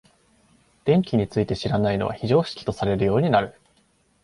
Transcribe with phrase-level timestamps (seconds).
[0.83, 3.53] 電気について知らないのは非常識とされるようになる。